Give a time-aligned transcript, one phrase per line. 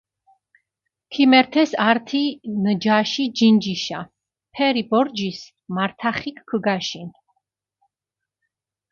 [1.15, 2.23] ქიმერთეს ართი
[2.63, 3.99] ნჯაში ჯინჯიშა,
[4.53, 7.17] ფერი ბორჯისჷ მართახიქჷ ქჷგაშინჷ.